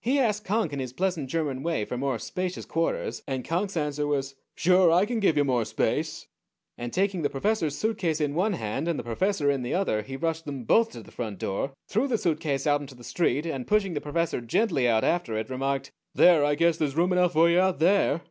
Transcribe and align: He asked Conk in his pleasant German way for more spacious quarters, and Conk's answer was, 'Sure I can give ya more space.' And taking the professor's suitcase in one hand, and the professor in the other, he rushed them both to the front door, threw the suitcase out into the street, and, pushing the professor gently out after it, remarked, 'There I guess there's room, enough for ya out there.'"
He 0.00 0.18
asked 0.18 0.46
Conk 0.46 0.72
in 0.72 0.78
his 0.78 0.94
pleasant 0.94 1.28
German 1.28 1.62
way 1.62 1.84
for 1.84 1.98
more 1.98 2.18
spacious 2.18 2.64
quarters, 2.64 3.22
and 3.28 3.44
Conk's 3.44 3.76
answer 3.76 4.06
was, 4.06 4.34
'Sure 4.54 4.90
I 4.90 5.04
can 5.04 5.20
give 5.20 5.36
ya 5.36 5.44
more 5.44 5.66
space.' 5.66 6.26
And 6.78 6.90
taking 6.90 7.20
the 7.20 7.28
professor's 7.28 7.76
suitcase 7.76 8.18
in 8.18 8.34
one 8.34 8.54
hand, 8.54 8.88
and 8.88 8.98
the 8.98 9.02
professor 9.04 9.50
in 9.50 9.60
the 9.60 9.74
other, 9.74 10.00
he 10.00 10.16
rushed 10.16 10.46
them 10.46 10.64
both 10.64 10.90
to 10.92 11.02
the 11.02 11.12
front 11.12 11.38
door, 11.38 11.74
threw 11.86 12.08
the 12.08 12.16
suitcase 12.16 12.66
out 12.66 12.80
into 12.80 12.94
the 12.94 13.04
street, 13.04 13.44
and, 13.44 13.66
pushing 13.66 13.92
the 13.92 14.00
professor 14.00 14.40
gently 14.40 14.88
out 14.88 15.04
after 15.04 15.36
it, 15.36 15.50
remarked, 15.50 15.90
'There 16.14 16.46
I 16.46 16.54
guess 16.54 16.78
there's 16.78 16.96
room, 16.96 17.12
enough 17.12 17.34
for 17.34 17.50
ya 17.50 17.64
out 17.66 17.78
there.'" 17.78 18.22